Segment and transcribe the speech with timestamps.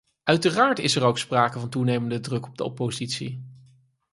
[0.23, 3.43] Uiteraard is er ook sprake van toenemende druk op de oppositie.